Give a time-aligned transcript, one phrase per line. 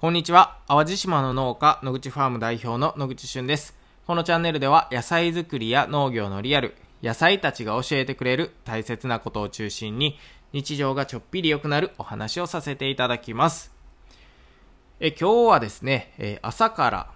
[0.00, 0.58] こんにちは。
[0.68, 3.76] 淡路島の農家、野口ファーム代表の野口俊です。
[4.06, 10.16] このチャンネルでは野菜作りや農業のリアル、野菜たちが教えてくれる大切なことを中心に、
[10.52, 13.72] 日常がちょっぴり良くなるお話をさせていただきます。
[15.00, 17.10] え今日はですね、え朝から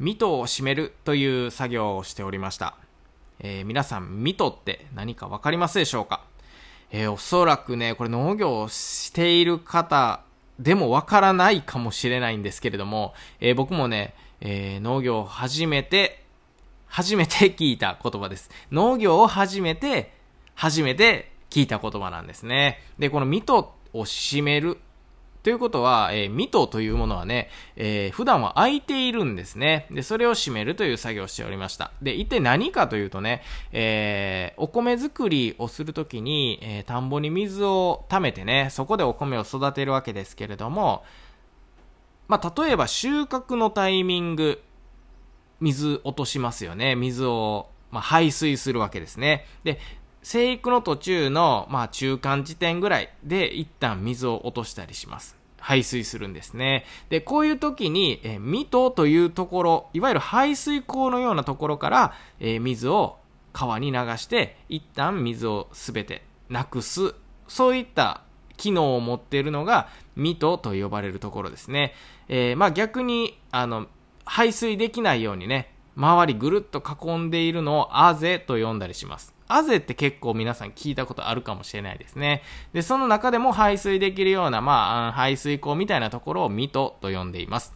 [0.00, 2.76] ミトを締めるという作業をしておりました。
[3.38, 6.24] えー皆さん、ミトって何かわかりますでしょうか？
[6.90, 10.24] えーおそらくね、これ農業をしている方
[10.58, 16.24] でもわからないかもしれないんですけれども、えー僕もね、えー農業を初めて、
[16.86, 18.50] 初めて聞いた言葉です。
[18.70, 20.12] 農業を初めて、
[20.54, 22.80] 初めて聞いた言葉なんですね。
[22.98, 24.78] で、このミトを占める
[25.46, 29.86] ということは、えー、ミトというものはね、えー普段は空いているんですね。
[29.92, 31.92] で、それを締めるという作業をしておりました。
[32.02, 41.04] で、一体何かというとね、えーお米作りをするときに、えー田んぼに水を溜めてね、そこでお米を育てるわけですけれども、
[42.26, 44.60] まあ、例えば収穫のタイミング、
[45.60, 46.96] 水落としますよね。
[46.96, 49.46] 水を、まあ、排水するわけですね。
[49.62, 49.78] で、
[50.24, 55.36] 生育の途中の、まあ、中間地点ぐらいで一旦水を落としたりします。
[55.66, 56.84] 排水するんですね。
[57.08, 63.16] で、こういう時に、えー、ミトというところ、いわゆる排水口のようなところから、えー水を
[63.52, 67.16] 川に流して、一旦水をすべてなくす。
[67.48, 68.22] そういった
[68.56, 71.94] 機能を持っているのが、ミトと呼ばれるところですね。
[72.28, 73.88] えーまあ逆に、あの、
[74.24, 79.35] 排水できないようにね、周りぐるっと囲んでいるのをアゼと呼んだりします。
[79.48, 82.42] アゼって結構皆さん聞いたことあるかもしれないですね。
[82.72, 87.74] で、その中でも排水できるような、まあ、排水口みたいなところをミトと呼んでいます。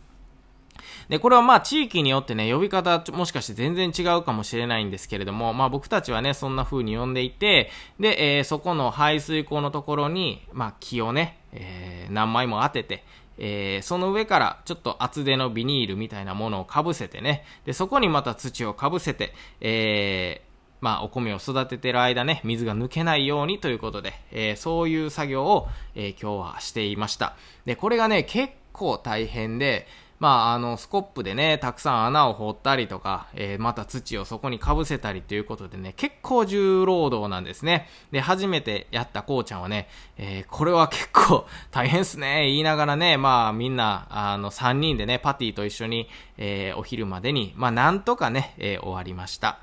[1.09, 13.03] で、これはまあ地域によってね、呼び方もしかして全然違うかもしれないんですけれども、まあ僕たちはね、そんな風に呼んでいて、で、えーそこの排水口のところに、まあ木をね、えー何枚も当てて、
[13.39, 20.50] えーその上からちょっと厚手のビニールみたいなものをかぶせてね、で、そこにまた土をかぶせて、えー
[20.81, 27.35] まあ、お米を育ててる間ね、水が抜けないようにということで、えーそういう作業を、えー今日はしていました。
[27.67, 29.87] で、これがね、結構大変で、
[30.21, 37.89] まあ、あの、スコップでね、たくさん穴を掘ったりとか、えーまた土をそこにかぶせたりということでね、結構重労働なんですね。
[38.11, 46.09] で、初めてやったこうちゃんはね、えーこれは結構大変っすね、言いながらね、まあ、みんな、あの、3人でね、パティと一緒に、
[46.39, 49.61] えーお昼までに、まあ、なんとかね、え終わりました。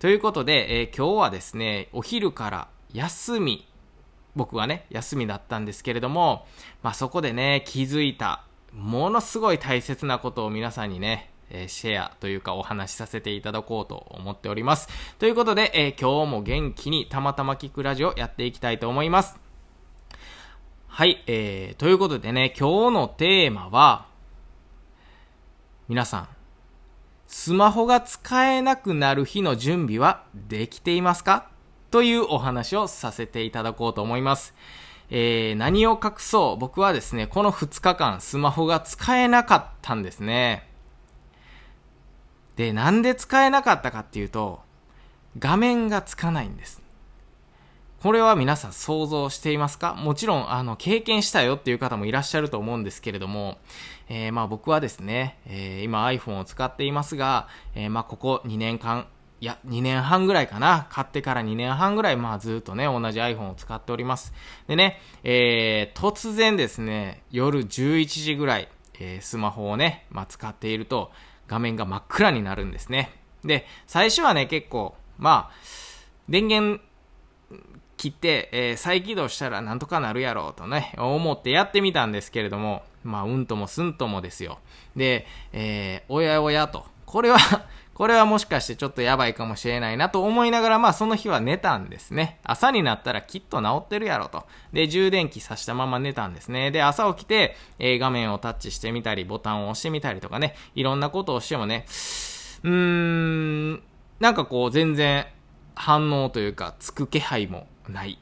[0.00, 3.68] ということで、えー今日はですね、お昼から休み、
[4.34, 6.46] 僕はね、休みだったんですけれども、
[6.82, 14.88] まあそこでね、気づいた、ものすごい大切なことを皆さんにね、えーシェアというかお話しさせていただこうと思っております。
[15.18, 19.38] ということで、えー今日も元気にたまたま聞くラジオやっていきたいと思います。
[20.88, 24.06] はい、えー、ということでね、今日のテーマは、
[25.88, 26.28] 皆さん、
[27.32, 31.48] スマホが使えなくなる日の準備はできていますか？
[31.92, 34.52] というお話をさせていただこうと思います。
[35.10, 36.56] えー、何を隠そう？
[36.58, 40.68] 僕はですね、この2日間スマホが使えなかったんですね。
[42.56, 44.62] で、なんで使えなかったかっていうと、
[45.38, 46.79] 画面がつかないんです。
[48.02, 49.92] これは皆さん想像していますか？
[49.94, 53.58] もちろん、あの、経験したよっていう方もいらっしゃると思うんですけれども、
[54.08, 59.06] えーまあ僕はですね、えー今 iPhone を使っていますが、えーまあここ2年間、
[59.42, 60.86] いや、2年半ぐらいかな？
[60.88, 64.32] 買ってから2年半ぐらい、まあずっとね、同じ iPhone を使っております。
[64.66, 68.68] でね、えー突然ですね、夜11時ぐらい、
[68.98, 71.12] えースマホをね、まあ使っていると、
[71.48, 73.12] 画面が真っ暗になるんですね。
[73.44, 75.54] で、最初はね、結構、まあ、
[76.30, 76.80] 電源
[78.00, 84.58] 切って、えー再起動したらなんとかなるやろうとね、思ってやってみたんですけれども、まあ、うんともすんともですよ。
[84.96, 86.86] で、えーおやおやと。
[87.04, 87.36] これは、
[87.92, 92.38] これはもしかしてちょっとやばいかもしれないなと思いながら、まあその日は寝たんですね。
[92.42, 94.46] 朝になったらきっと治ってるやろと。
[94.72, 96.70] で、充電器挿したまま寝たんですね。
[96.70, 103.82] で、朝起きて、えー画面をタッチしてみたり、ボタンを押してみたりとかね、いろんなことをしてもね、うーん、
[104.20, 105.26] なんかこう全然
[105.74, 108.18] 反応というか、つく気配もない。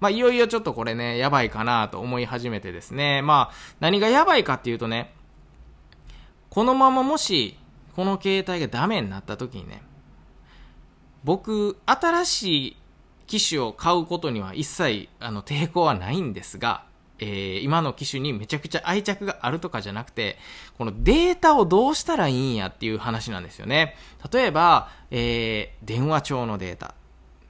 [0.00, 3.22] まあ、いよいよちょっとこれね、やばいかなと思い始めてですね。
[3.22, 5.14] まあ、何がやばいかっていうとね、
[6.50, 7.56] このままもし、
[7.96, 9.82] この携帯がダメになった時にね、
[11.24, 12.76] 僕、新しい
[13.26, 16.84] 機種を買うことには一切、あの、抵抗はないんですが、
[17.18, 20.36] えー今の機種にめちゃくちゃ愛着があるとかじゃなくて、
[20.76, 23.96] このデータをどうしたらいいんやっていう話なんですよね。
[24.32, 26.94] 例えば、えー電話帳のデータ。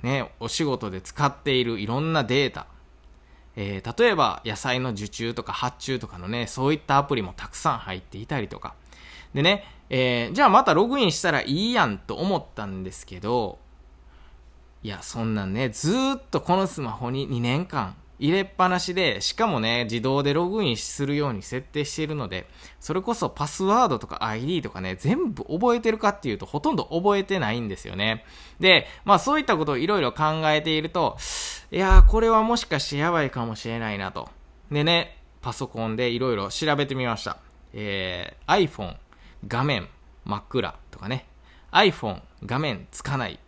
[0.05, 2.67] ね、お仕事で使っているいろんなデータ。
[3.57, 8.75] えー、例えば野菜の受注とか発注とかのね、そういったアプリもたくさん入っていたりとか。
[9.33, 13.59] でね、えー、じゃあまたログインしたらいいやんと思ったんですけど、
[14.83, 22.47] いや、そんなんね、ずっとこのスマホに2年間入れっぱなしで、しかもね、自動でログインするように設定しているので、
[22.81, 28.25] それこそパスワードとか ID とかね、全部覚えてるかっていうと、ほとんど覚えてないんですよね。
[28.61, 31.17] で、まあそういったことをいろいろ考えていると、
[31.73, 34.29] いやー、これはもしかしてやばいかもしれないなと。
[34.71, 37.39] でね、パソコンでいろいろ調べてみました。
[37.73, 38.97] えー、iPhone
[39.47, 39.89] 画面
[40.25, 41.27] 真っ暗とかね、
[41.73, 43.39] iPhone 画面つかない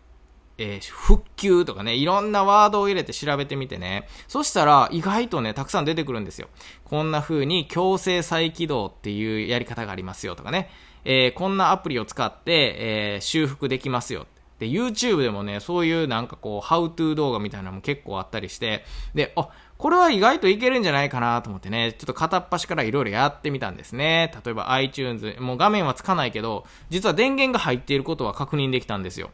[0.58, 4.08] えー、復旧とかね、いろんなワードを入れて調べてみてね。
[4.28, 6.48] そしたら、意外とね、たくさん出てくるんですよ。
[6.84, 10.70] こんな風に強制再起動っていうやり方がありますよとかね。
[11.04, 14.26] えー、こんなアプリを使って、えー、修復できますよ。
[14.58, 24.32] で、YouTube でもね、そういうなんかこう、ハウトゥー動画みたいなのも結構あったりして、で、あ、これは意外といけるんじゃないかなと思ってね、ちょっと片っ端からいろいろやってみたんですね。
[24.44, 29.30] 例えば iTunes、もう画面はつかないけど、実は電源が入っていることは確認できたんですよ。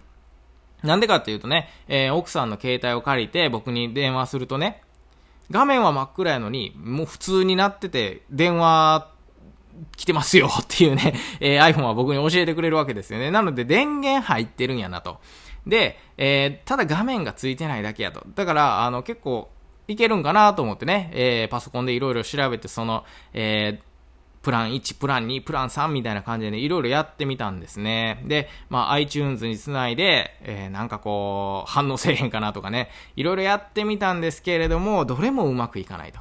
[0.82, 4.82] なんでかっていうとね、えー、奥さんの携帯を借りて僕に電話するとね、
[5.50, 9.08] 画面は真っ暗やのに、もう普通になってて、電話
[9.96, 13.31] 来てますよ っていうね、えー、iPhone は僕に教えてくれるわけですよね。
[13.31, 15.20] なので電源入ってるんやなと。
[15.67, 18.25] で、えー、ただ画面がついてないだけやと。
[18.34, 19.50] だから、あの、結構、
[19.88, 23.92] いけるんかなと思ってね、えー、パソコンでいろいろ調べて、その、えー、
[24.43, 28.23] プラン1、プラン2、プラン3みたいな感じでね、いろいろやってみたんですね。
[28.27, 36.21] で、まあ iTunes につないで、えー、なんかこう、反応せえへんかなとかね、いろいろやってみたんですけれども、どれもうまくいかないと。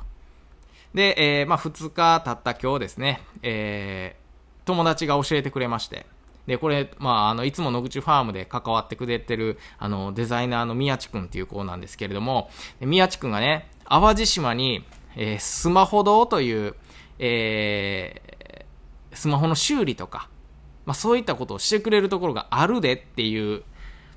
[0.94, 6.06] で、えー、まあ2日経った今日ですね、えー、友達が教えてくれまして、
[6.48, 14.84] で、これ、まあ、あの、いつも野口ファームで関わってくれてる、あの、デザイナーの宮地くんっていう子なんですけれども、宮地くんがね、淡路島に、
[15.16, 16.76] えー、スマホ堂という、
[17.24, 20.28] えー、スマホの修理とか、
[20.86, 23.64] まあ、そういったことをしてくれるところがあるでっていう、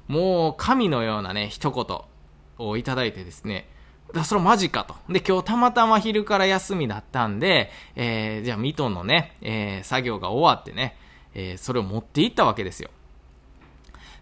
[0.09, 3.69] もう神のようなね、一言をいただいてですね、
[4.15, 4.95] だそれマジかと。
[5.13, 10.97] で、今日たまたま昼から休みだったんで、えー、じゃあミトンのね、えー、作業が終わってね、
[11.35, 12.91] えー、それを持って行ったわけですよ。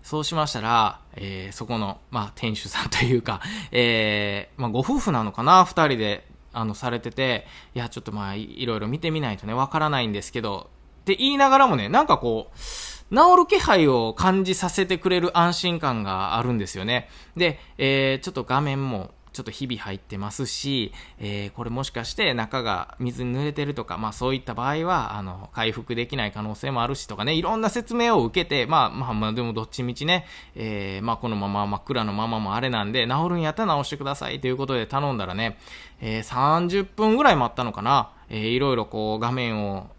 [0.02, 3.40] そうしましたら、えー、そこの、まあ、店主さんというか、
[3.70, 10.70] えー、まあ、ご夫婦なのかな、二人であの、されてて、いや、ちょっとまあ、いろいろ見てみないとね、わからないんですけど、
[11.02, 17.08] って言いながらもね、なんかこう、治る気配を感じさせてくれる安心感があるんですよね。
[17.36, 35.58] で、えー、ちょっと画面も、ちょっと日々入ってますし、えー、これもしかして中が水に濡れてるとか、まあそういった場合は、あの、回復できない可能性もあるしとかね、いろんな説明を受けて、まあまあまあでもどっちみちね、えー、まあこのまま真っ暗のままもあれなんで、治るんやったら治してくださいということで頼んだらね、
[36.00, 39.90] えー、30分ぐらい待ったのかな、えー、いろいろこう画面を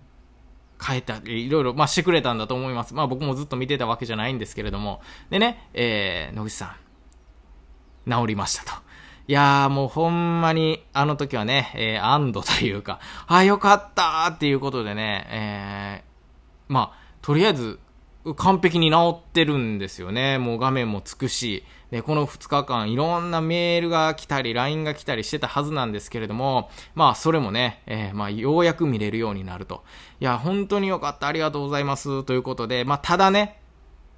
[0.84, 2.94] 変えたり、いろいろ、まあ、してくれたんだと思います。
[2.94, 5.02] まあ、僕もずっと見てたわけじゃないんですけれども。
[5.30, 6.76] でね、えー、野口さ
[8.06, 8.83] ん、治りましたと。
[9.26, 17.80] いやーもうほんまにあの時はね、えー、安堵というか、あ、よかったっていうことでね、えー、まあ、とりあえず
[18.36, 20.38] 完璧に治ってるんですよね。
[20.38, 29.84] もう画面もつくし、で、この2日間いろんなメールが来たり、LINE が来たりしてたはずなんですけれども、まあそれもね、えー、まあようやく見れるようになると。
[30.20, 33.60] いや、本当によかった、ありがとうございます、ということで、まあただね、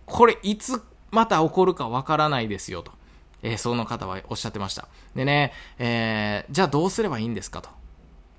[0.05, 2.91] これいつまた起こるかわからないですよと。
[3.45, 4.87] えー、その方はおっしゃってました。
[5.15, 7.69] でね、えー、じゃあどうすればいいんですかと。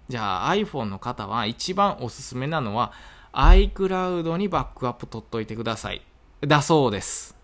[0.09, 2.93] じゃあ iPhone の方は一番おすすめなのは
[3.33, 6.03] iCloud にバックアップ取っといてください。
[6.41, 7.37] だそうです。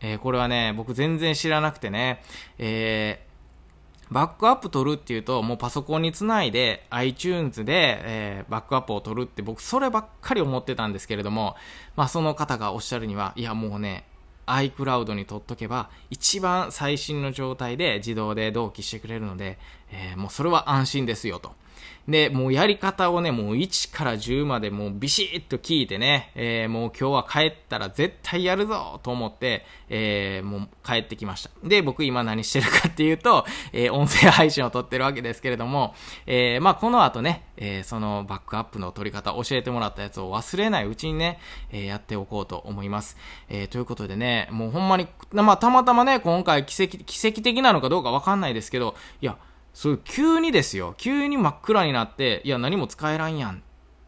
[0.00, 2.22] えー、これはね、僕全然知らなくてね、
[2.58, 11.56] えー、バックアップ取るっていうと、もうパソコンにつないで iTunes で、えー、バックアップを取るって僕そればっかり思ってたんですけれども、
[11.96, 14.04] まあその方がおっしゃるには、いやもうね、
[14.46, 19.58] iCloud に取っとけば一番最新の状態で自動で同期してくれるので、
[19.92, 21.52] えー、もうそれは安心ですよと。
[22.08, 31.50] で、もうやり方をね、もう1から10までもうビシッと聞いてね、えー、もう今日は帰ったら絶対やるぞと思って、えー、もう帰ってきました。
[31.62, 35.94] で、僕今何してるかっていうと、えー、音声配信を撮ってるわけですけれども、
[36.26, 41.38] え、まあこの後ね、え、そのバックアップの取り方教えてもらったやつを忘れないうちにね、
[41.70, 43.16] え、やっておこうと思います。
[43.48, 49.38] え、ということでね、もうほんまに、まあたまたまね、今回奇跡、奇跡的なのかどうかわかんないですけど、いや、
[49.74, 50.94] そう急にですよ。
[50.96, 53.62] 急に真っ暗になっていや何も使えらんやん。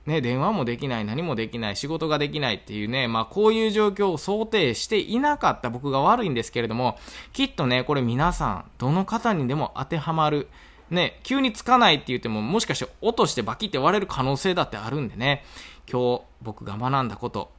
[0.06, 6.99] ね、電話もできない、何もできない、仕事ができないっていうね、まあこういう状況を想定していなかった僕が悪いんですけれども、
[7.33, 10.49] きっとね、これ皆さん、どの方にでも当てはまる、
[10.90, 15.42] ね、急につかないって言っても、もしかして落としてバキって割れる可能性だってあるんでね、
[15.90, 17.50] 今日僕が学んだこと、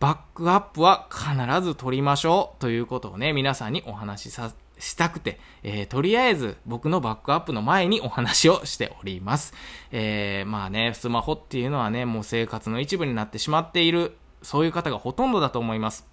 [0.00, 9.54] バックアップは必ず取りましょうということをね、皆さんにお話しさせてしたくて、えー、とりあえず僕のバックアップの前にお話をしております。
[9.92, 16.06] えー、まあね、スマホっていうのはね、もう生活の一部になってしまっている、そういう方がほとんどだと思います。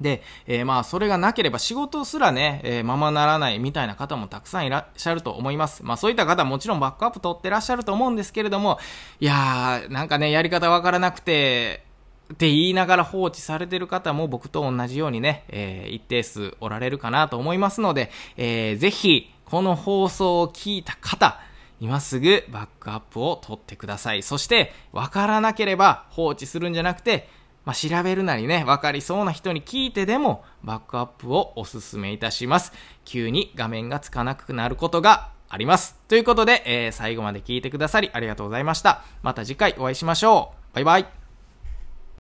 [0.00, 5.84] で、えー、まあ、それがなければ仕事すらね、えー、ままならないみたいな方もたくさんいらっしゃると思います。
[5.84, 8.78] まあ、そういった方はもちろんバックアップ取ってらっしゃると思うんですけれども、
[9.20, 11.84] いやー、なんかね、やり方わからなくて、
[12.32, 21.40] って言いながら放置されてる方も僕と同じようにね、えー、一定数おられるかなと思いますので、えー、ぜひ、この放送を聞いた方、
[21.80, 24.22] 今すぐバックアップを取ってください。
[24.22, 27.28] そして、わからなければ放置するんじゃなくて、
[27.64, 32.72] まあ、調べるなりね、わかりそうな人に聞いてでも、バックアップをお勧めいたします。
[33.04, 35.96] 急に画面がつかなくなることがあります。
[36.08, 39.02] ということで、えー、最後まで聞いてくださりありがとうございました。
[39.22, 40.74] また次回お会いしましょう。
[40.74, 41.19] バイバイ。